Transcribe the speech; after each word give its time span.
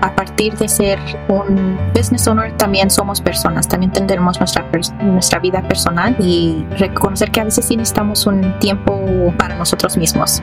a 0.00 0.14
partir 0.14 0.56
de 0.56 0.68
ser 0.68 0.98
un 1.28 1.78
business 1.94 2.26
owner 2.26 2.56
también 2.56 2.90
somos 2.90 3.20
personas, 3.20 3.68
también 3.68 3.92
tendremos 3.92 4.38
nuestra, 4.38 4.64
nuestra 5.02 5.38
vida 5.38 5.62
personal 5.62 6.16
y 6.18 6.64
reconocer 6.78 7.30
que 7.30 7.40
a 7.40 7.44
veces 7.44 7.66
sí 7.66 7.76
necesitamos 7.76 8.26
un 8.26 8.58
tiempo 8.58 9.32
para 9.36 9.56
nosotros 9.56 9.96
mismos. 9.96 10.42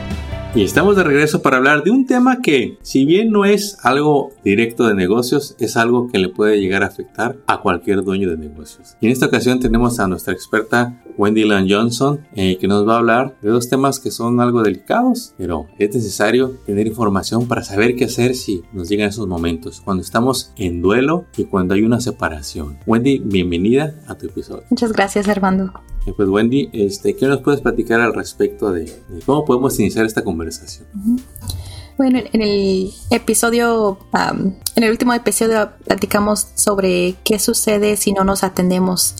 Y 0.53 0.63
estamos 0.63 0.97
de 0.97 1.05
regreso 1.05 1.41
para 1.41 1.55
hablar 1.55 1.81
de 1.83 1.91
un 1.91 2.05
tema 2.05 2.41
que, 2.41 2.77
si 2.81 3.05
bien 3.05 3.31
no 3.31 3.45
es 3.45 3.77
algo 3.83 4.33
directo 4.43 4.85
de 4.85 4.93
negocios, 4.93 5.55
es 5.59 5.77
algo 5.77 6.09
que 6.09 6.19
le 6.19 6.27
puede 6.27 6.59
llegar 6.59 6.83
a 6.83 6.87
afectar 6.87 7.37
a 7.47 7.61
cualquier 7.61 8.03
dueño 8.03 8.29
de 8.29 8.35
negocios. 8.35 8.97
Y 8.99 9.05
en 9.05 9.13
esta 9.13 9.27
ocasión 9.27 9.61
tenemos 9.61 10.01
a 10.01 10.07
nuestra 10.07 10.33
experta 10.33 11.01
Wendy 11.17 11.45
Lan 11.45 11.69
Johnson, 11.69 12.27
eh, 12.35 12.57
que 12.57 12.67
nos 12.67 12.85
va 12.85 12.95
a 12.95 12.97
hablar 12.97 13.37
de 13.41 13.49
dos 13.49 13.69
temas 13.69 14.01
que 14.01 14.11
son 14.11 14.41
algo 14.41 14.61
delicados, 14.61 15.33
pero 15.37 15.67
es 15.79 15.95
necesario 15.95 16.57
tener 16.65 16.85
información 16.85 17.47
para 17.47 17.63
saber 17.63 17.95
qué 17.95 18.05
hacer 18.05 18.35
si 18.35 18.61
nos 18.73 18.89
llegan 18.89 19.07
esos 19.07 19.27
momentos, 19.27 19.79
cuando 19.79 20.03
estamos 20.03 20.51
en 20.57 20.81
duelo 20.81 21.27
y 21.37 21.45
cuando 21.45 21.75
hay 21.75 21.83
una 21.83 22.01
separación. 22.01 22.77
Wendy, 22.85 23.19
bienvenida 23.19 23.95
a 24.05 24.15
tu 24.15 24.25
episodio. 24.25 24.63
Muchas 24.69 24.91
gracias, 24.91 25.29
Armando. 25.29 25.71
Pues 26.05 26.27
Wendy, 26.27 26.69
este, 26.73 27.15
¿qué 27.15 27.27
nos 27.27 27.41
puedes 27.41 27.61
platicar 27.61 28.01
al 28.01 28.13
respecto 28.13 28.71
de, 28.71 28.91
cómo 29.25 29.45
podemos 29.45 29.79
iniciar 29.79 30.05
esta 30.05 30.23
conversación? 30.23 30.87
Bueno, 31.97 32.19
en 32.33 32.41
el 32.41 32.91
episodio, 33.11 33.99
en 34.75 34.83
el 34.83 34.89
último 34.89 35.13
episodio 35.13 35.71
platicamos 35.85 36.47
sobre 36.55 37.15
qué 37.23 37.37
sucede 37.37 37.97
si 37.97 38.13
no 38.13 38.23
nos 38.23 38.43
atendemos 38.43 39.15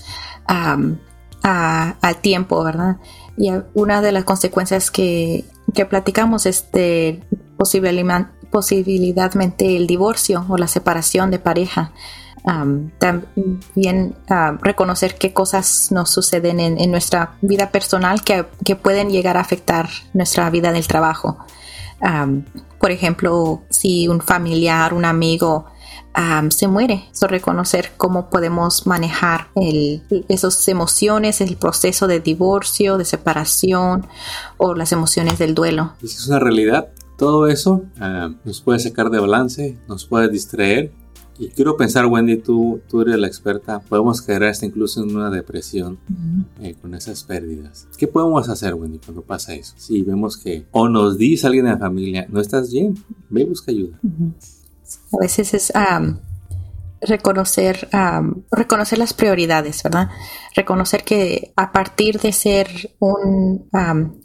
al 0.47 2.21
tiempo, 2.21 2.63
¿verdad? 2.63 2.97
Y 3.37 3.51
una 3.75 4.01
de 4.01 4.11
las 4.11 4.23
consecuencias 4.23 4.89
que, 4.89 5.45
que 5.75 5.85
platicamos 5.85 6.47
es 6.47 6.71
de 6.71 7.21
posibilidadmente 8.51 9.77
el 9.77 9.85
divorcio 9.85 10.45
o 10.49 10.57
la 10.57 10.67
separación 10.67 11.29
de 11.29 11.37
pareja 11.37 11.93
también 12.43 14.15
reconocer 14.61 15.15
qué 15.15 15.33
cosas 15.33 15.91
nos 15.91 16.09
suceden 16.09 16.59
en, 16.59 16.91
nuestra 16.91 17.35
vida 17.41 17.71
personal 17.71 18.23
que, 18.23 18.75
pueden 18.75 19.09
llegar 19.09 19.37
a 19.37 19.41
afectar 19.41 19.89
nuestra 20.13 20.49
vida 20.49 20.71
del 20.71 20.87
trabajo. 20.87 21.37
por 22.79 22.91
ejemplo, 22.91 23.61
si 23.69 24.07
un 24.07 24.21
familiar, 24.21 24.93
un 24.93 25.05
amigo 25.05 25.65
se 26.49 26.67
muere, 26.67 27.05
so 27.13 27.27
reconocer 27.27 27.91
cómo 27.95 28.29
podemos 28.29 28.87
manejar 28.87 29.47
esas 30.27 30.67
emociones, 30.67 31.41
el 31.41 31.55
proceso 31.57 32.07
de 32.07 32.19
divorcio, 32.19 32.97
de 32.97 33.05
separación 33.05 34.07
o 34.57 34.73
las 34.73 34.91
emociones 34.91 35.39
del 35.39 35.53
duelo. 35.55 35.93
Es 36.01 36.27
una 36.27 36.39
realidad. 36.39 36.89
Todo 37.17 37.47
eso 37.47 37.83
nos 38.43 38.61
puede 38.61 38.79
sacar 38.79 39.11
de 39.11 39.19
balance, 39.19 39.77
nos 39.87 40.05
puede 40.05 40.27
distraer 40.27 40.91
y 41.37 41.49
quiero 41.49 41.75
pensar, 41.75 42.05
Wendy, 42.05 42.37
tú, 42.37 42.81
tú 42.87 43.01
eres 43.01 43.17
la 43.17 43.27
experta, 43.27 43.79
podemos 43.79 44.21
caer 44.21 44.43
hasta 44.43 44.65
incluso 44.65 45.03
en 45.03 45.15
una 45.15 45.29
depresión 45.29 45.97
eh, 46.61 46.75
con 46.81 46.93
esas 46.93 47.23
pérdidas. 47.23 47.87
¿Qué 47.97 48.07
podemos 48.07 48.47
hacer, 48.49 48.75
Wendy, 48.75 48.99
cuando 48.99 49.21
pasa 49.21 49.53
eso? 49.53 49.73
Si 49.77 50.01
vemos 50.01 50.37
que 50.37 50.65
o 50.71 50.87
nos 50.87 51.17
dice 51.17 51.47
alguien 51.47 51.65
de 51.65 51.71
la 51.71 51.77
familia, 51.77 52.27
no 52.29 52.39
estás 52.39 52.71
bien, 52.71 52.95
ve 53.29 53.41
y 53.41 53.45
busca 53.45 53.71
ayuda. 53.71 53.97
A 55.13 55.17
veces 55.17 55.53
es 55.53 55.73
reconocer, 57.01 57.89
reconocer 58.51 58.99
las 58.99 59.13
prioridades, 59.13 59.81
¿verdad? 59.81 60.09
Reconocer 60.55 61.03
que 61.03 61.53
a 61.55 61.71
partir 61.71 62.19
de 62.19 62.31
ser 62.31 62.95
un 62.99 63.67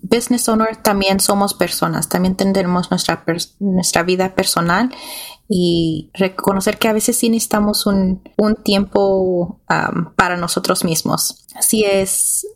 business 0.02 0.48
owner 0.48 0.76
también 0.76 1.20
somos 1.20 1.54
personas, 1.54 2.08
también 2.08 2.36
tendremos 2.36 2.90
nuestra, 2.90 3.24
nuestra 3.58 4.02
vida 4.02 4.34
personal 4.34 4.90
y 5.48 6.10
reconocer 6.14 6.78
que 6.78 6.88
a 6.88 6.92
veces 6.92 7.16
sí 7.16 7.28
necesitamos 7.28 7.86
un, 7.86 8.22
un 8.36 8.56
tiempo 8.56 9.60
para 10.16 10.36
nosotros 10.36 10.84
mismos. 10.84 11.44
Si 11.60 11.84
es 11.84 12.46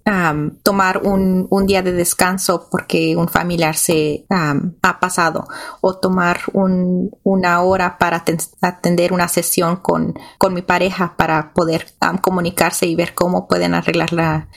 tomar 0.63 0.99
un, 1.05 1.47
un, 1.51 1.67
día 1.67 1.83
de 1.83 1.93
descanso 1.93 2.69
porque 2.71 3.17
un 3.17 3.29
familiar 3.29 3.77
se 3.77 4.27
ha 4.29 5.01
pasado 5.01 5.47
o 5.81 5.97
tomar 5.99 6.41
un, 6.53 7.11
una 7.23 7.63
hora 7.63 7.97
para 7.97 8.25
atender 8.61 9.13
una 9.13 9.29
sesión 9.29 9.77
con, 9.77 10.15
con, 10.39 10.53
mi 10.53 10.63
pareja 10.63 11.15
para 11.17 11.55
poder 11.55 11.87
comunicarse 12.21 12.87
y 12.87 12.97
ver 12.97 13.15
cómo 13.15 13.47
pueden 13.49 13.75
arreglar 13.75 14.13
la, 14.13 14.49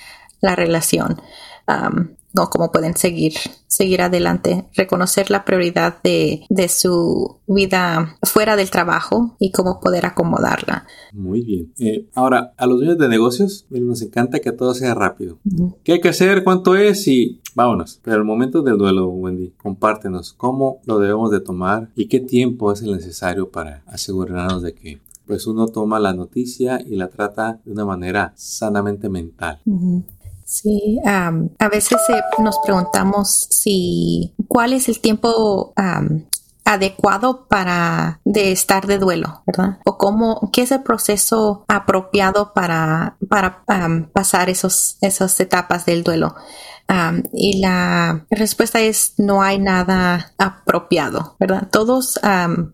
la 0.41 0.55
relación 0.55 1.21
no 2.33 2.49
cómo 2.49 2.71
pueden 2.71 2.97
seguir, 2.97 3.33
seguir 3.67 4.01
adelante, 4.01 4.65
reconocer 4.75 5.29
la 5.29 5.45
prioridad 5.45 6.01
de, 6.03 6.45
su 6.67 7.37
vida 7.47 8.17
fuera 8.23 8.55
del 8.55 8.71
trabajo 8.71 9.35
y 9.39 9.51
cómo 9.51 9.79
poder 9.79 10.05
acomodarla. 10.05 10.85
Muy 11.11 11.41
bien. 11.41 11.73
Eh, 11.79 12.07
ahora, 12.15 12.53
a 12.57 12.65
los 12.65 12.77
dueños 12.77 12.97
de 12.97 13.07
negocios 13.07 13.65
nos 13.69 14.01
encanta 14.01 14.39
que 14.39 14.51
todo 14.51 14.73
sea 14.73 14.95
rápido. 14.95 15.37
¿Qué 15.83 15.93
hay 15.93 16.01
que 16.01 16.09
hacer? 16.09 16.43
¿Cuánto 16.43 16.75
es? 16.75 17.07
Y 17.07 17.41
vámonos. 17.53 17.99
Pero 18.03 18.17
el 18.17 18.23
momento 18.23 18.61
del 18.61 18.77
duelo, 18.77 19.07
Wendy, 19.09 19.53
compártenos 19.61 20.33
cómo 20.33 20.79
lo 20.85 20.99
debemos 20.99 21.31
de 21.31 21.41
tomar 21.41 21.89
y 21.95 22.07
qué 22.07 22.19
tiempo 22.19 22.71
es 22.71 22.81
el 22.81 22.93
necesario 22.93 23.49
para 23.49 23.83
asegurarnos 23.85 24.63
de 24.63 24.73
que 24.73 25.01
pues 25.25 25.47
uno 25.47 25.67
toma 25.67 25.99
la 25.99 26.13
noticia 26.13 26.81
y 26.85 26.95
la 26.95 27.09
trata 27.09 27.61
de 27.63 27.71
una 27.71 27.85
manera 27.85 28.33
sanamente 28.35 29.09
mental. 29.09 29.61
Sí, 30.53 30.99
a 31.03 31.67
veces 31.67 31.97
eh, 32.09 32.21
nos 32.37 32.59
preguntamos 32.59 33.47
si 33.49 34.35
cuál 34.47 34.73
es 34.73 34.87
el 34.87 34.99
tiempo 34.99 35.73
adecuado 36.63 37.47
para 37.47 38.21
de 38.23 38.51
estar 38.51 38.85
de 38.85 38.99
duelo, 38.99 39.41
¿verdad? 39.47 39.79
O 39.83 39.97
cómo, 39.97 40.51
qué 40.53 40.61
es 40.61 40.71
el 40.71 40.83
proceso 40.83 41.65
apropiado 41.67 42.53
para, 42.53 43.17
para 43.27 43.63
pasar 44.13 44.51
esos, 44.51 44.97
esas 45.01 45.39
etapas 45.39 45.87
del 45.87 46.03
duelo. 46.03 46.35
y 47.33 47.57
la 47.59 48.27
respuesta 48.29 48.79
es 48.79 49.15
no 49.17 49.41
hay 49.41 49.57
nada 49.57 50.33
apropiado, 50.37 51.35
¿verdad? 51.39 51.67
Todos 51.71 52.19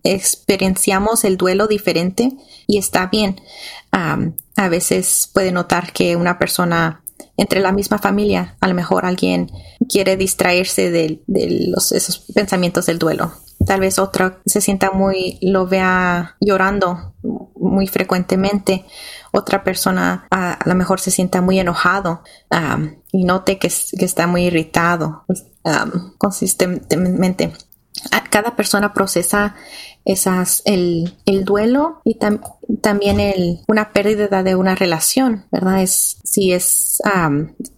experienciamos 0.04 1.24
el 1.24 1.38
duelo 1.38 1.68
diferente 1.68 2.34
y 2.68 2.78
está 2.78 3.06
bien. 3.06 3.40
a 3.94 4.68
veces 4.68 5.30
puede 5.34 5.54
notar 5.54 5.94
que 5.94 6.18
una 6.18 6.38
persona 6.38 7.04
entre 7.40 7.62
la 7.62 7.72
misma 7.72 7.98
familia. 7.98 8.58
A 8.60 8.68
lo 8.68 8.74
mejor 8.74 9.06
alguien 9.06 9.50
quiere 9.88 10.18
distraerse 10.18 10.92
de, 10.92 11.22
los, 11.28 11.92
esos 11.92 12.20
pensamientos 12.34 12.86
del 12.86 13.00
duelo. 13.00 13.32
Tal 13.66 13.82
vez 13.82 14.00
otra 14.00 14.42
se 14.46 14.62
sienta 14.62 14.92
muy, 14.92 15.38
lo 15.42 15.68
vea 15.68 16.38
llorando 16.40 17.16
muy 17.56 17.88
frecuentemente. 17.88 18.86
Otra 19.32 19.64
persona 19.64 20.28
a, 20.32 20.60
lo 20.66 20.76
mejor 20.76 21.00
se 21.00 21.12
sienta 21.12 21.42
muy 21.42 21.60
enojado 21.60 22.24
y 23.12 23.24
note 23.24 23.58
que, 23.58 23.68
está 23.68 24.28
muy 24.28 24.46
irritado 24.46 25.26
consistentemente. 26.18 27.54
Cada 28.30 28.56
persona 28.56 28.94
procesa 28.94 29.56
esas, 30.06 30.62
el, 30.66 31.18
el 31.26 31.46
duelo 31.46 32.02
y 32.06 32.18
también 32.82 33.20
el, 33.20 33.60
una 33.68 33.92
pérdida 33.92 34.44
de 34.44 34.56
una 34.56 34.76
relación, 34.76 35.46
¿verdad? 35.52 35.82
Es, 35.82 36.18
si 36.24 36.54
es 36.54 37.02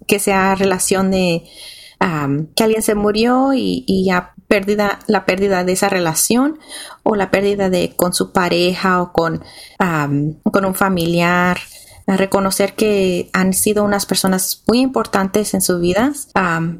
que 0.08 0.20
sea 0.20 0.56
relación 0.56 1.12
de 1.12 1.44
que 2.56 2.64
alguien 2.64 2.82
se 2.82 2.96
murió 2.96 3.54
y, 3.54 3.84
y 3.88 4.06
ya 4.06 4.34
pérdida, 4.48 5.00
la 5.08 5.26
pérdida 5.26 5.64
de 5.64 5.72
esa 5.72 5.88
relación 5.88 6.60
o 7.04 7.16
la 7.16 7.32
pérdida 7.32 7.70
de 7.70 7.96
con 7.96 8.14
su 8.14 8.34
pareja 8.34 9.02
o 9.02 9.14
con, 9.14 9.44
con 10.44 10.66
un 10.66 10.76
familiar 10.76 11.58
reconocer 12.18 12.74
que 12.74 13.30
han 13.34 13.54
sido 13.54 13.84
unas 13.84 14.06
personas 14.06 14.64
muy 14.68 14.80
importantes 14.80 15.54
en 15.54 15.62
sus 15.62 15.80
vidas, 15.80 16.30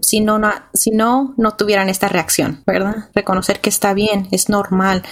si, 0.02 0.22
no, 0.22 0.40
no, 0.40 0.52
si 0.74 0.92
no, 0.92 1.34
no 1.38 1.56
tuvieran 1.56 1.90
esta 1.90 2.08
reacción, 2.08 2.64
¿verdad? 2.66 3.10
Reconocer 3.14 3.62
que 3.62 3.70
está 3.70 3.94
bien, 3.94 4.28
es 4.32 4.50
normal. 4.50 5.04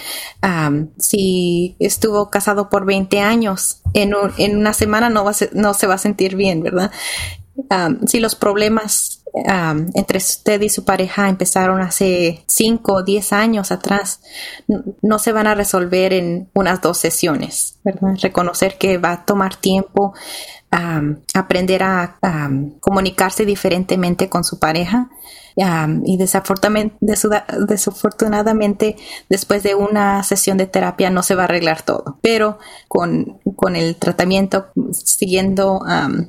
si 0.98 1.76
estuvo 1.78 2.30
casado 2.30 2.68
por 2.68 2.84
20 2.84 3.20
años, 3.20 3.82
en, 3.94 4.12
en 4.38 4.56
una 4.56 4.72
semana 4.72 5.10
no, 5.10 5.24
va 5.24 5.32
no 5.52 5.74
se 5.74 5.86
va 5.86 5.94
a 5.94 5.98
sentir 5.98 6.36
bien, 6.36 6.62
¿verdad? 6.62 6.90
si 8.06 8.20
los 8.20 8.34
problemas 8.34 9.19
entre 9.32 10.18
usted 10.18 10.60
y 10.60 10.68
su 10.68 10.84
pareja 10.84 11.28
empezaron 11.28 11.80
hace 11.80 12.42
5 12.46 12.92
o 12.92 13.02
10 13.02 13.32
años 13.32 13.70
atrás, 13.70 14.20
no 15.02 15.18
se 15.18 15.32
van 15.32 15.46
a 15.46 15.54
resolver 15.54 16.12
en 16.12 16.50
unas 16.54 16.80
dos 16.80 16.98
sesiones, 16.98 17.78
¿verdad? 17.84 18.16
Reconocer 18.20 18.76
que 18.78 18.98
va 18.98 19.12
a 19.12 19.24
tomar 19.24 19.56
tiempo 19.56 20.14
aprender 21.34 21.82
a 21.82 22.18
comunicarse 22.80 23.44
diferentemente 23.44 24.28
con 24.28 24.44
su 24.44 24.58
pareja 24.58 25.10
y 25.56 26.16
desafortunadamente, 26.16 28.96
después 29.28 29.62
de 29.62 29.74
una 29.74 30.22
sesión 30.22 30.58
de 30.58 30.66
terapia 30.66 31.10
no 31.10 31.22
se 31.22 31.34
va 31.34 31.42
a 31.42 31.44
arreglar 31.44 31.82
todo, 31.82 32.18
pero 32.22 32.58
con, 32.88 33.38
con 33.56 33.76
el 33.76 33.96
tratamiento, 33.96 34.66
siguiendo, 34.92 35.82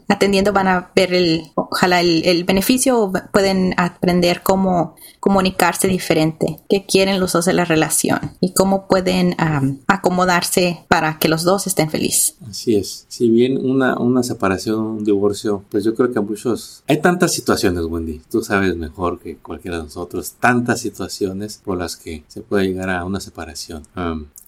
atendiendo, 0.08 0.54
van 0.54 0.68
a 0.68 0.92
ver 0.96 1.14
el, 1.14 1.52
ojalá 1.56 2.02
el, 2.02 2.24
el 2.26 2.44
beneficio, 2.44 3.12
pueden 3.32 3.74
aprender 3.78 4.42
cómo 4.44 4.96
comunicarse 5.20 5.88
diferente, 5.88 6.58
qué 6.68 6.86
quieren 6.86 7.20
los 7.20 7.34
dos 7.34 7.46
de 7.46 7.54
la 7.54 7.64
relación 7.64 8.20
y 8.40 8.54
cómo 8.54 8.88
pueden 8.88 9.36
acomodarse 9.88 10.84
para 10.88 11.20
que 11.20 11.30
los 11.30 11.44
dos 11.44 11.68
estén 11.68 11.90
felices. 11.90 12.36
Así 12.50 12.76
es. 12.76 13.06
Si 13.08 13.30
bien 13.30 13.64
una, 13.64 14.00
una 14.00 14.24
separación, 14.24 14.80
un 14.80 15.04
divorcio, 15.04 15.64
pues 15.70 15.84
yo 15.84 15.94
creo 15.94 16.12
que 16.12 16.20
muchos... 16.20 16.84
Hay 16.88 17.02
tantas 17.02 17.34
situaciones, 17.34 17.86
Wendy. 17.86 18.22
Tú 18.32 18.42
sabes 18.42 18.76
mejor 18.76 19.11
que 19.20 19.38
cualquiera 19.38 19.78
de 19.78 19.84
nosotros. 19.84 20.34
Tantas 20.40 20.82
situaciones 20.82 21.62
por 21.64 21.78
las 21.78 21.96
que 21.96 22.24
se 22.28 22.42
puede 22.42 22.68
llegar 22.68 22.90
a 22.90 23.06
una 23.06 23.20
separación. 23.20 23.84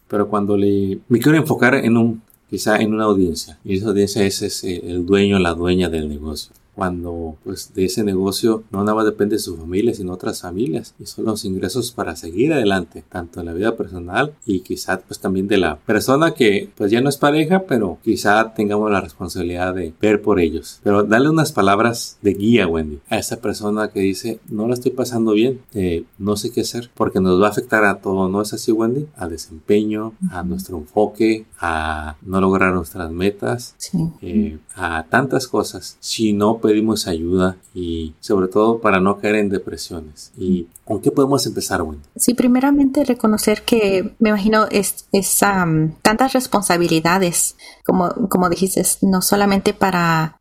pero 0.07 0.27
cuando 0.27 0.57
le... 0.57 0.99
Me 1.09 1.19
quiero 1.19 1.37
enfocar 1.37 1.75
en 1.75 1.97
un 1.97 2.21
quizá 2.49 2.77
en 2.77 2.93
una 2.93 3.05
audiencia. 3.05 3.57
Y 3.65 3.77
esa 3.77 3.87
audiencia 3.87 4.23
es, 4.23 4.41
es 4.43 4.63
el 4.63 5.05
dueño, 5.05 5.39
la 5.39 5.53
dueña 5.53 5.89
del 5.89 6.07
negocio 6.07 6.53
cuando 6.75 7.37
pues 7.43 7.73
de 7.73 7.85
ese 7.85 8.03
negocio 8.03 8.63
no 8.71 8.79
nada 8.83 8.95
más 8.95 9.05
depende 9.05 9.35
de 9.35 9.41
su 9.41 9.57
familia 9.57 9.93
sino 9.93 10.13
otras 10.13 10.41
familias 10.41 10.93
y 10.99 11.05
son 11.05 11.25
los 11.25 11.45
ingresos 11.45 11.91
para 11.91 12.15
seguir 12.15 12.53
adelante 12.53 13.03
tanto 13.07 13.39
en 13.39 13.47
la 13.47 13.53
vida 13.53 13.75
personal 13.75 14.33
y 14.45 14.61
quizá 14.61 14.99
pues 14.99 15.19
también 15.19 15.47
de 15.47 15.57
la 15.57 15.77
persona 15.77 16.33
que 16.33 16.69
pues 16.75 16.91
ya 16.91 17.01
no 17.01 17.09
es 17.09 17.17
pareja 17.17 17.63
pero 17.67 17.97
quizá 18.03 18.53
tengamos 18.53 18.91
la 18.91 19.01
responsabilidad 19.01 19.73
de 19.73 19.93
ver 20.01 20.21
por 20.21 20.39
ellos. 20.39 20.79
Pero 20.83 21.03
dale 21.03 21.29
unas 21.29 21.51
palabras 21.51 22.17
de 22.21 22.33
guía 22.33 22.67
Wendy 22.67 22.99
a 23.09 23.17
esa 23.17 23.37
persona 23.37 23.89
que 23.89 23.99
dice 23.99 24.39
no 24.49 24.67
la 24.67 24.73
estoy 24.73 24.91
pasando 24.91 25.33
bien 25.33 25.61
eh, 25.73 26.03
no 26.17 26.35
sé 26.35 26.51
qué 26.51 26.61
hacer 26.61 26.89
porque 26.93 27.19
nos 27.19 27.41
va 27.41 27.47
a 27.47 27.51
afectar 27.51 27.85
a 27.85 27.99
todo 27.99 28.27
no 28.29 28.41
es 28.41 28.53
así 28.53 28.71
Wendy 28.71 29.07
al 29.15 29.29
desempeño 29.29 30.13
a 30.31 30.43
nuestro 30.43 30.77
enfoque 30.77 31.45
a 31.59 32.17
no 32.21 32.41
lograr 32.41 32.73
nuestras 32.73 33.11
metas 33.11 33.75
eh, 34.21 34.57
a 34.75 35.05
tantas 35.09 35.47
cosas. 35.47 35.97
Si 35.99 36.33
no 36.33 36.59
pedimos 36.63 37.07
ayuda 37.07 37.57
y 37.75 38.15
sobre 38.21 38.47
todo 38.47 38.79
para 38.79 39.01
no 39.01 39.19
caer 39.19 39.35
en 39.35 39.49
depresiones. 39.49 40.31
¿Y 40.37 40.67
con 40.85 41.01
qué 41.01 41.11
podemos 41.11 41.45
empezar, 41.45 41.81
Wendy? 41.81 42.03
Sí, 42.15 42.33
primeramente 42.33 43.03
reconocer 43.03 43.63
que 43.63 44.15
me 44.19 44.29
imagino 44.29 44.67
es, 44.71 45.05
tantas 46.01 46.31
responsabilidades, 46.31 47.57
como, 47.85 48.09
como 48.29 48.49
dijiste, 48.49 48.81
no 49.01 49.21
solamente 49.21 49.73
para, 49.73 50.37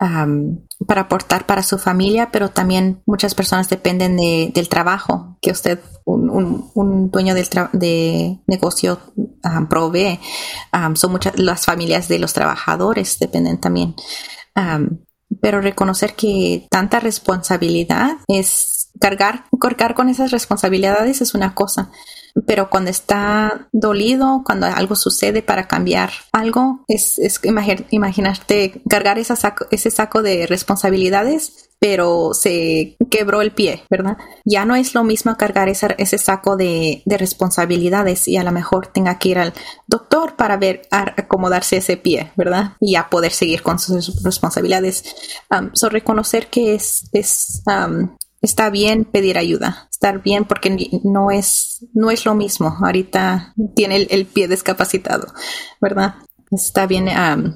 para 0.87 1.01
aportar 1.03 1.45
para 1.45 1.65
su 1.65 1.77
familia, 1.77 2.31
pero 2.33 2.51
también 2.51 3.03
muchas 3.05 3.35
personas 3.35 3.69
dependen 3.69 4.17
del 4.17 4.69
trabajo 4.69 5.39
que 5.43 5.51
usted, 5.51 5.81
un, 6.05 7.11
dueño 7.11 7.35
del 7.35 7.49
de 7.73 8.39
negocio, 8.47 9.01
provee. 9.69 10.21
son 10.95 11.11
muchas 11.11 11.37
las 11.37 11.65
familias 11.65 12.07
de 12.07 12.21
los 12.21 12.33
trabajadores 12.33 13.19
dependen 13.19 13.59
también 13.59 13.97
pero 15.41 15.61
reconocer 15.61 16.15
que 16.15 16.67
tanta 16.71 17.01
responsabilidad 17.01 18.17
es 18.29 18.91
cargar, 19.01 19.45
cargar 19.61 19.95
con 19.95 20.09
esas 20.09 20.31
responsabilidades 20.31 21.21
es 21.21 21.35
una 21.35 21.55
cosa. 21.55 21.91
Pero 22.47 22.71
cuando 22.71 22.91
está 22.91 23.69
dolido, 23.73 24.43
cuando 24.45 24.67
algo 24.67 24.97
sucede 24.97 25.43
para 25.43 25.69
cambiar 25.69 26.11
algo, 26.33 26.85
es, 26.89 27.19
es 27.19 27.41
imaginarte 27.91 28.83
cargar 28.89 29.19
ese 29.19 29.37
saco, 29.37 29.67
ese 29.71 29.91
saco 29.91 30.23
de 30.23 30.47
responsabilidades 30.47 31.71
pero 31.83 32.31
se 32.33 32.97
quebró 33.11 33.43
el 33.43 33.51
pie, 33.51 33.83
¿verdad? 33.91 34.17
Ya 34.45 34.65
no 34.65 34.77
es 34.77 34.95
lo 34.95 35.03
mismo 35.03 35.37
cargar 35.37 35.69
ese, 35.69 36.19
saco 36.19 36.57
de, 36.57 37.03
responsabilidades 37.05 38.29
y 38.29 38.37
a 38.37 38.45
lo 38.45 38.53
mejor 38.53 38.87
tenga 38.87 39.19
que 39.19 39.31
ir 39.31 39.39
al 39.41 39.53
doctor 39.89 40.37
para 40.37 40.57
ver, 40.57 40.83
acomodarse 40.93 41.79
ese 41.79 41.97
pie, 41.97 42.31
¿verdad? 42.37 42.75
Y 42.79 42.93
ya 42.93 43.11
poder 43.11 43.33
seguir 43.33 43.63
con 43.63 43.81
sus 43.81 44.23
responsabilidades. 44.23 45.03
Um, 45.51 45.73
reconocer 45.91 46.47
que 46.51 46.77
es, 46.77 47.09
es 47.13 47.65
está 48.43 48.71
bien 48.71 49.05
pedir 49.05 49.39
ayuda, 49.39 49.89
estar 49.91 50.21
bien 50.21 50.45
porque 50.45 51.01
no 51.05 51.31
es, 51.31 51.87
no 51.95 52.11
es 52.11 52.27
lo 52.27 52.35
mismo. 52.35 52.77
Ahorita 52.85 53.55
tiene 53.75 54.09
el, 54.11 54.27
pie 54.27 54.49
discapacitado, 54.49 55.29
¿verdad? 55.81 56.17
Está 56.51 56.87
bien 56.87 57.07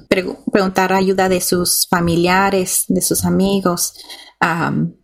preguntar 0.09 0.93
ayuda 0.93 1.29
de 1.29 1.41
sus 1.41 1.87
familiares, 1.87 2.85
de 2.87 3.01
sus 3.01 3.25
amigos, 3.25 3.93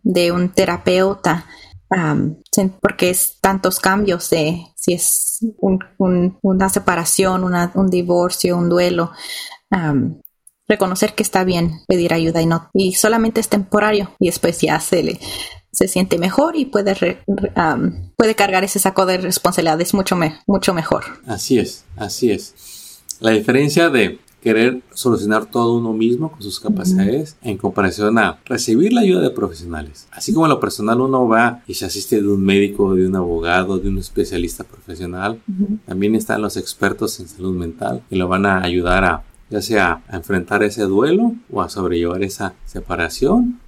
de 0.02 0.32
un 0.32 0.48
terapeuta, 0.48 1.46
porque 2.80 3.10
es 3.10 3.38
tantos 3.40 3.78
cambios 3.78 4.30
de 4.30 4.66
si 4.74 4.94
es 4.94 5.40
una 5.98 6.68
separación, 6.70 7.44
un 7.44 7.90
divorcio, 7.90 8.56
un 8.56 8.68
duelo. 8.68 9.12
reconocer 10.66 11.14
que 11.14 11.22
está 11.22 11.44
bien 11.44 11.82
pedir 11.86 12.14
ayuda 12.14 12.40
y 12.40 12.46
no 12.46 12.70
y 12.72 12.94
solamente 12.94 13.38
es 13.38 13.50
temporario 13.50 14.16
y 14.18 14.28
después 14.28 14.58
ya 14.62 14.80
se 14.80 15.02
le 15.02 15.20
se 15.74 15.88
siente 15.88 16.18
mejor 16.18 16.56
y 16.56 16.66
puede 16.66 16.94
puede 18.16 18.34
cargar 18.34 18.64
ese 18.64 18.78
saco 18.78 19.06
de 19.06 19.18
responsabilidades 19.18 19.94
mucho 19.94 20.16
mucho 20.46 20.74
mejor. 20.74 21.04
Así 21.26 21.58
es, 21.58 21.84
así 21.96 22.30
es. 22.30 22.54
La 23.20 23.30
diferencia 23.30 23.90
de 23.90 24.18
querer 24.44 24.82
solucionar 24.92 25.46
todo 25.46 25.78
uno 25.78 25.94
mismo 25.94 26.30
con 26.30 26.42
sus 26.42 26.60
capacidades 26.60 27.36
en 27.42 27.56
comparación 27.56 28.18
a 28.18 28.38
recibir 28.44 28.92
la 28.92 29.00
ayuda 29.00 29.22
de 29.22 29.30
profesionales. 29.30 30.06
Así 30.10 30.34
como 30.34 30.44
en 30.44 30.50
lo 30.50 30.60
personal 30.60 31.00
uno 31.00 31.26
va 31.26 31.62
y 31.66 31.74
se 31.74 31.86
asiste 31.86 32.20
de 32.20 32.28
un 32.28 32.44
médico, 32.44 32.94
de 32.94 33.06
un 33.06 33.16
abogado, 33.16 33.78
de 33.78 33.88
un 33.88 33.98
especialista 33.98 34.62
profesional, 34.62 35.40
también 35.86 36.14
están 36.14 36.42
los 36.42 36.58
expertos 36.58 37.18
en 37.20 37.28
salud 37.28 37.56
mental 37.56 38.02
que 38.10 38.16
lo 38.16 38.28
van 38.28 38.44
a 38.44 38.62
ayudar 38.62 39.04
a 39.04 39.24
ya 39.50 39.62
sea 39.62 40.02
a 40.08 40.16
enfrentar 40.16 40.62
ese 40.62 40.82
duelo 40.82 41.34
o 41.50 41.62
a 41.62 41.68
sobrellevar 41.68 42.22
esa 42.22 42.54
separación 42.64 43.60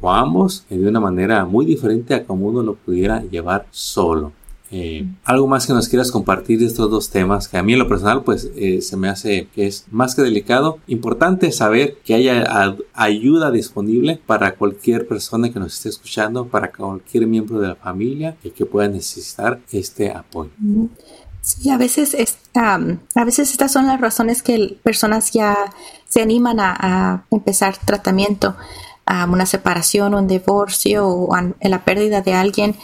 o 0.00 0.10
ambos 0.10 0.64
de 0.68 0.88
una 0.88 1.00
manera 1.00 1.44
muy 1.44 1.66
diferente 1.66 2.14
a 2.14 2.24
como 2.24 2.46
uno 2.46 2.62
lo 2.62 2.74
pudiera 2.74 3.22
llevar 3.22 3.66
solo. 3.70 4.32
Eh, 4.72 5.04
algo 5.24 5.48
más 5.48 5.66
que 5.66 5.72
nos 5.72 5.88
quieras 5.88 6.12
compartir 6.12 6.60
de 6.60 6.66
estos 6.66 6.88
dos 6.88 7.10
temas 7.10 7.48
que 7.48 7.58
a 7.58 7.62
mí 7.62 7.72
en 7.72 7.80
lo 7.80 7.88
personal 7.88 8.22
pues 8.22 8.48
eh, 8.54 8.80
se 8.80 8.96
me 8.96 9.08
hace 9.08 9.48
que 9.52 9.66
es 9.66 9.86
más 9.90 10.14
que 10.14 10.22
delicado. 10.22 10.78
Importante 10.86 11.50
saber 11.50 11.96
que 12.04 12.14
haya 12.14 12.76
ayuda 12.94 13.50
disponible 13.50 14.20
para 14.26 14.54
cualquier 14.54 15.08
persona 15.08 15.52
que 15.52 15.58
nos 15.58 15.74
esté 15.74 15.88
escuchando 15.88 16.46
para 16.46 16.70
cualquier 16.70 17.26
miembro 17.26 17.58
de 17.58 17.68
la 17.68 17.74
familia 17.74 18.36
y 18.44 18.50
que 18.50 18.64
pueda 18.64 18.86
necesitar 18.86 19.60
este 19.72 20.12
apoyo. 20.12 20.50
Sí 21.40 21.70
a 21.70 21.78
veces 21.78 22.14
a 22.54 23.24
veces 23.24 23.50
estas 23.50 23.72
son 23.72 23.86
las 23.86 24.00
razones 24.00 24.42
que 24.42 24.78
personas 24.84 25.32
ya 25.32 25.72
se 26.08 26.22
animan 26.22 26.58
a, 26.60 27.24
empezar 27.30 27.76
tratamiento 27.76 28.54
a 29.10 29.24
una 29.24 29.44
separación 29.44 30.14
un 30.14 30.28
divorcio 30.28 31.08
o 31.08 31.34
a 31.34 31.68
la 31.68 31.84
pérdida 31.84 32.20
de 32.20 32.32
alguien 32.32 32.76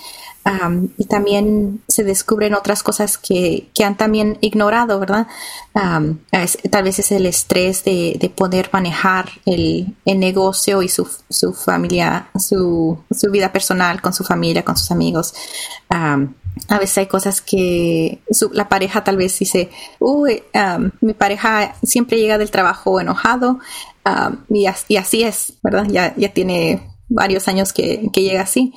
y 0.97 1.05
también 1.07 1.83
se 1.89 2.05
descubren 2.05 2.55
otras 2.55 2.83
cosas 2.83 3.19
que, 3.19 3.69
que 3.75 3.85
han 3.85 3.97
también 3.97 4.39
ignorado, 4.41 5.01
¿verdad? 5.01 5.27
tal 5.73 6.83
vez 6.85 6.99
es 7.01 7.11
el 7.11 7.27
estrés 7.27 7.85
de, 7.85 8.17
de 8.21 8.31
poder 8.31 8.71
manejar 8.73 9.29
el, 9.45 9.97
el 10.05 10.21
negocio 10.21 10.83
y 10.83 10.89
su, 10.89 11.09
su 11.29 11.53
familia, 11.53 12.29
su, 12.39 12.99
su, 13.11 13.31
vida 13.31 13.53
personal 13.53 14.01
con 14.01 14.13
su 14.13 14.23
familia, 14.23 14.65
con 14.65 14.77
sus 14.77 14.91
amigos. 14.93 15.35
A 16.69 16.79
veces 16.79 16.99
hay 16.99 17.07
cosas 17.07 17.41
que 17.41 18.23
la 18.53 18.69
pareja 18.69 19.05
tal 19.05 19.17
vez 19.17 19.39
dice, 19.39 19.71
uy, 19.99 20.43
mi 21.01 21.15
pareja 21.15 21.77
siempre 21.83 22.19
llega 22.19 22.39
del 22.39 22.51
trabajo 22.51 23.01
enojado 23.01 23.59
y, 24.49 24.67
y, 24.89 24.97
así 24.97 25.23
es, 25.23 25.55
¿verdad? 25.63 25.87
Ya, 25.89 26.15
tiene 26.33 26.83
varios 27.09 27.49
años 27.49 27.73
que, 27.73 28.11
llega 28.15 28.43
así 28.43 28.73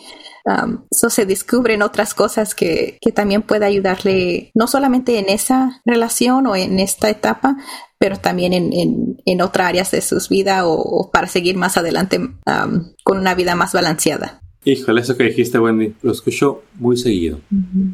eso 0.90 1.10
se 1.10 1.26
descubren 1.26 1.82
otras 1.82 2.14
cosas 2.14 2.56
que, 2.56 2.98
también 3.14 3.42
puede 3.42 3.66
ayudarle, 3.66 4.52
no 4.54 4.68
solamente 4.68 5.20
en 5.20 5.30
esa 5.30 5.82
relación 5.86 6.48
o 6.48 6.56
en 6.56 6.80
esta 6.80 7.10
etapa, 7.10 7.58
pero 7.98 8.18
también 8.18 8.54
en 8.54 9.42
otras 9.42 9.70
áreas 9.70 9.92
de 9.92 10.02
sus 10.02 10.30
vidas 10.30 10.64
o, 10.66 11.10
para 11.12 11.28
seguir 11.28 11.56
más 11.56 11.78
adelante 11.78 12.20
con 13.04 13.18
una 13.18 13.36
vida 13.36 13.56
más 13.56 13.74
balanceada. 13.74 14.42
Híjole, 14.72 15.02
eso 15.02 15.18
que 15.18 15.24
dijiste, 15.24 15.60
Wendy, 15.60 15.94
lo 16.04 16.12
escucho 16.12 16.62
muy 16.76 16.96
seguido, 16.96 17.40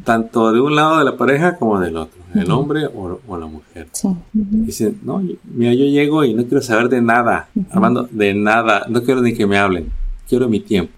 tanto 0.04 0.52
de 0.52 0.60
un 0.60 0.74
lado 0.76 0.98
de 0.98 1.04
la 1.04 1.16
pareja 1.16 1.56
como 1.56 1.80
del 1.80 1.96
otro, 1.96 2.20
el 2.34 2.50
hombre 2.50 2.86
o, 2.86 3.18
o, 3.26 3.36
la 3.38 3.46
mujer. 3.46 3.88
Sí. 3.92 4.08
Dicen, 4.32 4.98
no, 5.02 5.22
mira, 5.54 5.72
yo 5.72 5.86
llego 5.86 6.22
y 6.24 6.34
no 6.34 6.44
quiero 6.44 6.60
saber 6.60 6.88
de 6.88 7.00
nada, 7.00 7.48
Armando, 7.70 8.08
de 8.10 8.34
nada, 8.34 8.84
no 8.88 9.02
quiero 9.02 9.22
ni 9.22 9.32
que 9.32 9.46
me 9.46 9.56
hablen, 9.56 9.90
quiero 10.28 10.48
mi 10.48 10.60
tiempo 10.60 10.92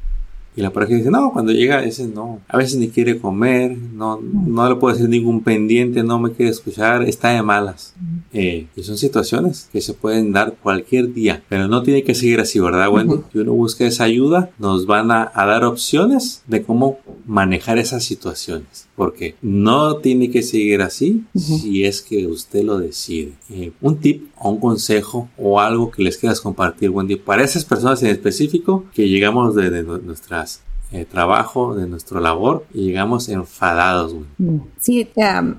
Y 0.58 0.60
la 0.60 0.72
pareja 0.72 0.96
dice, 0.96 1.12
no, 1.12 1.32
cuando 1.32 1.52
llega, 1.52 1.84
ese 1.84 2.08
no, 2.08 2.40
a 2.48 2.56
veces 2.56 2.80
ni 2.80 2.88
quiere 2.88 3.20
comer, 3.20 3.78
no, 3.78 4.20
no 4.20 4.68
le 4.68 4.74
puede 4.74 4.96
hacer 4.96 5.08
ningún 5.08 5.44
pendiente, 5.44 6.02
no 6.02 6.18
me 6.18 6.32
quiere 6.32 6.50
escuchar, 6.50 7.04
está 7.04 7.28
de 7.28 7.42
malas. 7.42 7.94
Eh, 8.32 8.66
y 8.74 8.82
son 8.82 8.98
situaciones 8.98 9.68
que 9.70 9.80
se 9.80 9.94
pueden 9.94 10.32
dar 10.32 10.56
cualquier 10.60 11.14
día, 11.14 11.44
pero 11.48 11.68
no 11.68 11.84
tiene 11.84 12.02
que 12.02 12.16
seguir 12.16 12.40
así, 12.40 12.58
¿verdad, 12.58 12.92
Wendy? 12.92 13.20
Si 13.32 13.38
uno 13.38 13.52
busca 13.52 13.86
esa 13.86 14.02
ayuda, 14.02 14.50
nos 14.58 14.86
van 14.86 15.12
a, 15.12 15.30
dar 15.32 15.62
opciones 15.62 16.42
de 16.48 16.64
cómo 16.64 16.98
manejar 17.24 17.78
esas 17.78 18.02
situaciones, 18.02 18.88
porque 18.96 19.36
no 19.40 19.98
tiene 19.98 20.28
que 20.28 20.42
seguir 20.42 20.82
así 20.82 21.24
si 21.36 21.84
es 21.84 22.02
que 22.02 22.26
usted 22.26 22.64
lo 22.64 22.80
decide. 22.80 23.34
Eh, 23.50 23.70
un 23.80 23.98
tip 23.98 24.28
o 24.36 24.50
un 24.50 24.58
consejo 24.58 25.28
o 25.38 25.60
algo 25.60 25.92
que 25.92 26.02
les 26.02 26.18
quieras 26.18 26.40
compartir, 26.40 26.90
Wendy, 26.90 27.14
para 27.14 27.44
esas 27.44 27.64
personas 27.64 28.02
en 28.02 28.08
específico 28.08 28.84
que 28.92 29.08
llegamos 29.08 29.54
de, 29.54 29.70
de 29.70 29.84
nuestras 29.84 30.47
eh, 30.90 31.04
trabajo, 31.04 31.74
de 31.74 31.86
nuestra 31.86 32.20
labor 32.20 32.66
y 32.72 32.86
llegamos 32.86 33.28
enfadados. 33.28 34.14
Mm. 34.38 34.58
Sí, 34.80 35.10
um, 35.16 35.56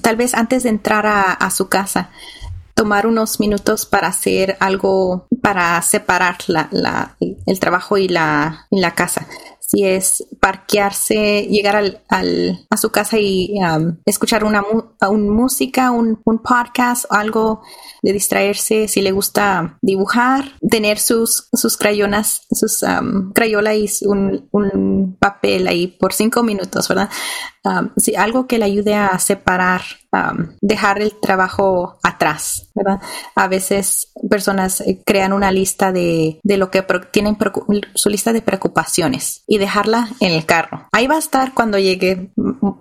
tal 0.00 0.16
vez 0.16 0.34
antes 0.34 0.62
de 0.62 0.70
entrar 0.70 1.06
a, 1.06 1.50
su 1.50 1.68
casa, 1.68 2.10
tomar 2.74 3.06
unos 3.06 3.40
minutos 3.40 3.84
para 3.84 4.08
hacer 4.08 4.56
algo, 4.60 5.26
para 5.42 5.80
separar 5.82 6.38
la, 6.46 7.16
el 7.46 7.60
trabajo 7.60 7.98
y 7.98 8.08
la, 8.08 8.66
y 8.70 8.80
la 8.80 8.94
casa 8.94 9.26
si 9.70 9.86
es 9.86 10.26
parquearse, 10.40 11.46
llegar 11.48 11.76
al, 11.76 12.02
al, 12.08 12.66
a 12.70 12.76
su 12.76 12.90
casa 12.90 13.18
y 13.20 13.54
um, 13.62 13.98
escuchar 14.04 14.42
una 14.42 14.64
música, 15.10 15.92
un, 15.92 16.20
un, 16.24 16.38
podcast, 16.42 17.04
algo 17.08 17.62
de 18.02 18.12
distraerse, 18.12 18.88
si 18.88 19.00
le 19.00 19.12
gusta 19.12 19.78
dibujar, 19.80 20.56
tener 20.68 20.98
sus, 20.98 21.48
sus 21.52 21.76
crayonas, 21.76 22.48
sus 22.50 22.82
um, 22.82 23.32
y 23.40 24.06
un, 24.06 24.48
un, 24.50 25.16
papel 25.20 25.68
ahí 25.68 25.86
por 25.86 26.14
cinco 26.14 26.42
minutos, 26.42 26.88
¿verdad? 26.88 27.08
Um, 27.62 27.90
algo 28.16 28.46
que 28.46 28.58
le 28.58 28.64
ayude 28.64 28.94
a 28.94 29.18
separar, 29.18 29.82
um, 30.12 30.56
dejar 30.62 31.02
el 31.02 31.20
trabajo 31.20 31.98
atrás, 32.02 32.70
¿verdad? 32.74 33.02
A 33.34 33.48
veces 33.48 34.14
personas 34.30 34.80
eh, 34.80 35.02
crean 35.04 35.34
una 35.34 35.52
lista 35.52 35.92
de, 35.92 36.40
de 36.42 36.56
lo 36.56 36.70
que 36.70 36.82
tienen 37.10 37.36
su 37.94 38.08
lista 38.08 38.32
de 38.32 38.40
preocupaciones 38.40 39.44
y 39.46 39.58
dejarla 39.58 40.08
en 40.20 40.32
el 40.32 40.46
carro. 40.46 40.88
Ahí 40.90 41.06
va 41.06 41.16
a 41.16 41.18
estar 41.18 41.52
cuando 41.52 41.78
llegue, 41.78 42.32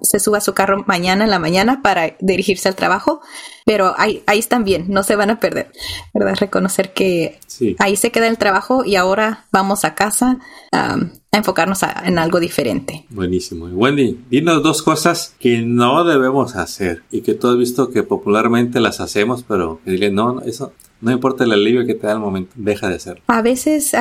se 0.01 0.21
suba 0.21 0.38
a 0.38 0.41
su 0.41 0.53
carro 0.53 0.86
mañana 0.88 1.25
en 1.25 1.31
la 1.31 1.39
mañana 1.39 1.81
para 1.81 2.15
dirigirse 2.21 2.69
al 2.69 2.75
trabajo, 2.75 3.19
pero 3.65 3.95
ahí, 3.98 4.24
ahí 4.27 4.39
están 4.39 4.63
bien, 4.63 4.86
no 4.88 5.03
se 5.03 5.17
van 5.17 5.29
a 5.29 5.41
perder, 5.41 5.74
¿verdad? 6.13 6.38
Reconocer 6.39 6.93
que 6.93 7.38
ahí 7.80 7.96
se 7.96 8.12
queda 8.12 8.28
el 8.28 8.38
trabajo 8.38 8.86
y 8.86 8.96
ahora 8.96 9.46
vamos 9.51 9.86
a 9.86 9.96
casa 9.96 10.39
um, 10.72 11.10
a 11.32 11.38
enfocarnos 11.38 11.82
en 12.04 12.18
algo 12.18 12.39
diferente. 12.39 13.06
Buenísimo. 13.10 13.66
Wendy, 13.66 14.20
dinos 14.30 14.63
dos 14.63 14.82
cosas 14.82 15.36
que 15.39 15.62
no 15.62 16.04
debemos 16.04 16.56
hacer 16.56 17.04
y 17.12 17.22
que 17.22 17.34
tú 17.34 17.48
has 17.50 17.58
visto 17.58 17.92
que 17.92 18.04
popularmente 18.04 18.80
las 18.80 19.00
hacemos, 19.00 19.44
pero 19.44 19.80
que 19.86 19.92
digan, 19.92 20.16
no, 20.16 20.42
eso 20.42 20.74
no 21.01 21.12
importa 21.12 21.44
el 21.44 21.51
alivio 21.51 21.86
que 21.86 21.96
te 21.96 22.08
da 22.08 22.13
el 22.13 22.20
momento, 22.20 22.51
deja 22.56 22.89
de 22.89 22.96
hacerlo. 22.96 23.24
A 23.28 23.42
veces 23.42 23.94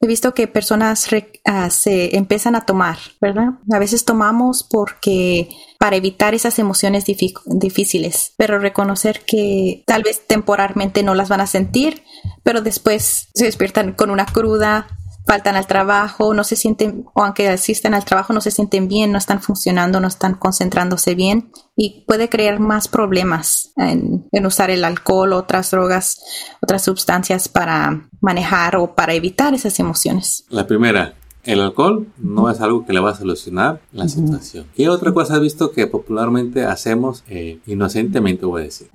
he 0.00 0.06
visto 0.06 0.34
que 0.34 0.46
personas 0.46 1.08
ah, 1.44 1.70
se 1.70 2.16
empiezan 2.16 2.54
a 2.54 2.66
tomar, 2.66 2.98
¿verdad? 3.20 3.54
A 3.72 3.78
veces 3.78 4.04
tomamos 4.04 4.62
porque 4.62 5.48
para 5.78 5.96
evitar 5.96 6.34
esas 6.34 6.58
emociones 6.58 7.04
difíciles, 7.06 8.34
pero 8.36 8.58
reconocer 8.58 9.20
que 9.24 9.82
tal 9.86 10.02
vez 10.02 10.26
temporalmente 10.26 11.02
no 11.02 11.14
las 11.14 11.28
van 11.28 11.40
a 11.40 11.46
sentir, 11.46 12.02
pero 12.42 12.60
después 12.60 13.28
se 13.34 13.44
despiertan 13.44 13.92
con 13.92 14.10
una 14.10 14.26
cruda 14.26 14.86
faltan 15.26 15.56
al 15.56 15.66
trabajo, 15.66 16.32
no 16.32 16.44
se 16.44 16.54
sienten, 16.54 17.04
o 17.12 17.22
aunque 17.24 17.48
asisten 17.48 17.94
al 17.94 18.04
trabajo, 18.04 18.32
no 18.32 18.40
se 18.40 18.52
sienten 18.52 18.86
bien, 18.86 19.10
no 19.10 19.18
están 19.18 19.42
funcionando, 19.42 20.00
no 20.00 20.06
están 20.06 20.34
concentrándose 20.34 21.14
bien 21.14 21.50
y 21.74 22.04
puede 22.06 22.28
crear 22.28 22.60
más 22.60 22.86
problemas 22.86 23.72
en, 23.76 24.24
usar 24.46 24.70
el 24.70 24.84
alcohol, 24.84 25.32
otras 25.32 25.72
drogas, 25.72 26.20
otras 26.62 26.82
sustancias 26.82 27.48
para 27.48 28.08
manejar 28.20 28.76
o 28.76 28.94
para 28.94 29.14
evitar 29.14 29.52
esas 29.52 29.80
emociones. 29.80 30.44
La 30.48 30.68
primera, 30.68 31.14
el 31.42 31.60
alcohol 31.60 32.06
no 32.18 32.48
es 32.48 32.60
algo 32.60 32.86
que 32.86 32.92
le 32.92 33.00
va 33.00 33.10
a 33.10 33.16
solucionar 33.16 33.80
la 33.92 34.08
situación. 34.08 34.66
¿Qué 34.76 34.88
otra 34.88 35.12
cosa 35.12 35.34
has 35.34 35.40
visto 35.40 35.72
que 35.72 35.88
popularmente 35.88 36.64
hacemos 36.64 37.24
eh, 37.28 37.58
inocentemente, 37.66 38.46
voy 38.46 38.62
a 38.62 38.64
decir? 38.66 38.88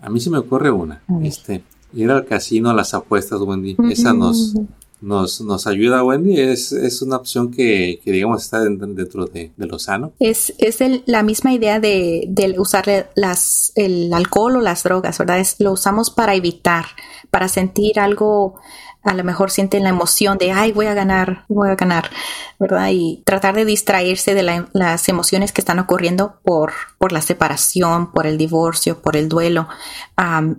a 0.00 0.08
mí 0.08 0.20
se 0.20 0.30
me 0.30 0.38
ocurre 0.38 0.70
una. 0.70 1.02
Este, 1.22 1.62
ir 1.92 2.10
al 2.10 2.24
casino, 2.24 2.72
las 2.72 2.94
apuestas, 2.94 3.40
Wendy. 3.40 3.76
Esa 3.90 4.12
nos, 4.12 4.54
nos, 5.00 5.40
nos 5.40 5.66
ayuda, 5.66 6.04
Wendy. 6.04 6.40
Es, 6.40 6.72
es 6.72 7.02
una 7.02 7.16
opción 7.16 7.50
que, 7.50 8.00
que 8.04 8.12
digamos, 8.12 8.42
está 8.42 8.60
dentro 8.60 9.26
de, 9.26 9.50
lo 9.56 9.78
sano. 9.78 10.12
Es, 10.18 10.52
es 10.58 10.78
la 11.06 11.22
misma 11.22 11.52
idea 11.52 11.80
de, 11.80 12.24
de, 12.28 12.58
usar 12.58 13.10
las, 13.14 13.72
el 13.74 14.12
alcohol 14.12 14.56
o 14.56 14.60
las 14.60 14.82
drogas, 14.82 15.18
¿verdad? 15.18 15.40
Es, 15.40 15.56
lo 15.58 15.72
usamos 15.72 16.10
para 16.10 16.34
evitar, 16.34 16.86
para 17.30 17.48
sentir 17.48 18.00
algo 18.00 18.60
a 19.02 19.14
lo 19.14 19.24
mejor 19.24 19.50
sienten 19.50 19.84
la 19.84 19.88
emoción 19.88 20.36
de, 20.36 20.52
ay, 20.52 20.72
voy 20.72 20.86
a 20.86 20.94
ganar, 20.94 21.44
voy 21.48 21.70
a 21.70 21.74
ganar, 21.74 22.10
¿verdad? 22.58 22.88
Y 22.92 23.22
tratar 23.24 23.54
de 23.54 23.64
distraerse 23.64 24.34
de 24.34 24.66
las 24.72 25.08
emociones 25.08 25.52
que 25.52 25.62
están 25.62 25.78
ocurriendo 25.78 26.38
por, 26.42 26.72
por 26.98 27.12
la 27.12 27.22
separación, 27.22 28.12
por 28.12 28.26
el 28.26 28.36
divorcio, 28.36 29.00
por 29.00 29.16
el 29.16 29.28
duelo. 29.28 29.68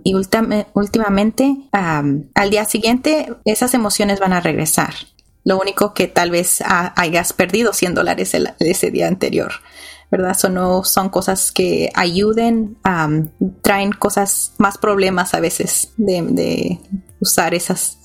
y 0.02 0.14
últimamente, 0.14 1.56
al 1.70 2.50
día 2.50 2.64
siguiente, 2.64 3.32
esas 3.44 3.74
emociones 3.74 4.18
van 4.18 4.32
a 4.32 4.40
regresar. 4.40 4.92
Lo 5.44 5.60
único 5.60 5.94
que 5.94 6.08
tal 6.08 6.30
vez 6.30 6.62
hayas 6.96 7.32
perdido 7.32 7.72
100 7.72 7.94
dólares 7.94 8.36
ese 8.58 8.90
día 8.90 9.06
anterior. 9.06 9.52
¿Verdad? 10.12 10.32
Eso 10.32 10.50
no 10.50 10.84
son 10.84 11.08
cosas 11.08 11.50
que 11.50 11.90
ayuden, 11.94 12.76
traen 13.62 13.92
cosas, 13.92 14.52
más 14.58 14.76
problemas 14.76 15.32
a 15.32 15.40
veces 15.40 15.94
de, 15.96 16.78
usar 17.18 17.54
esas, 17.54 17.98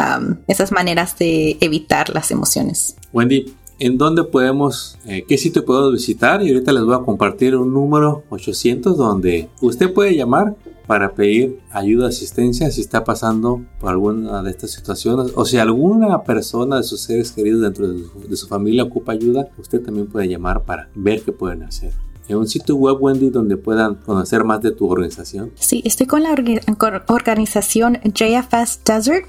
esas 0.48 0.72
maneras 0.72 1.20
de 1.20 1.58
evitar 1.60 2.10
las 2.14 2.32
emociones. 2.32 2.96
Wendy, 3.12 3.54
¿en 3.80 3.98
dónde 3.98 4.24
podemos, 4.24 4.98
eh, 5.06 5.26
qué 5.28 5.38
sitio 5.38 5.66
puedo 5.66 5.92
visitar? 5.92 6.42
Y 6.42 6.54
ahorita 6.54 6.72
les 6.72 6.84
voy 6.84 6.96
a 6.96 7.00
compartir 7.00 7.58
un 7.58 7.74
número 7.74 8.24
800 8.30 8.98
donde 8.98 9.50
usted 9.60 9.92
puede 9.92 10.16
llamar 10.16 10.56
para 10.88 11.13
pedir 11.13 11.60
ayuda, 11.72 12.08
asistencia 12.08 12.72
si 12.72 12.82
está 12.82 13.03
pasando 13.03 13.62
por 13.79 13.89
alguna 13.89 14.41
de 14.41 14.50
estas 14.50 14.72
situaciones 14.72 15.34
o 15.36 15.46
si 15.46 15.58
alguna 15.58 16.24
persona 16.24 16.77
de 16.77 16.84
sus 16.84 17.01
seres 17.01 17.32
queridos 17.32 17.62
dentro 17.62 17.89
de 17.89 18.00
su, 18.00 18.27
de 18.27 18.36
su 18.38 18.48
familia 18.48 18.84
ocupa 18.84 19.12
ayuda, 19.12 19.50
usted 19.58 19.82
también 19.82 20.08
puede 20.08 20.29
llamar 20.29 20.63
para 20.63 20.89
ver 20.96 21.22
qué 21.22 21.32
pueden 21.34 21.63
hacer 21.63 21.94
en 22.27 22.38
un 22.38 22.48
sitio 22.48 22.75
web, 22.75 22.98
Wendy, 23.00 23.29
donde 23.29 23.57
puedan 23.57 23.96
conocer 23.96 24.43
más 24.43 24.62
de 24.62 24.72
tu 24.72 24.89
organización? 24.89 25.51
Sí, 25.55 25.81
estoy 25.86 26.07
con 26.07 26.24
la 26.24 26.31
organización 26.31 28.00
JFS 28.03 28.81
Desert 28.84 29.27